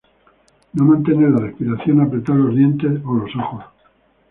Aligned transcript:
No 0.73 0.83
mantener 0.83 1.29
la 1.29 1.41
respiración, 1.41 2.01
apretar 2.01 2.35
los 2.35 2.55
dientes 2.55 2.91
o 3.05 3.13
los 3.13 3.35
ojos. 3.35 3.65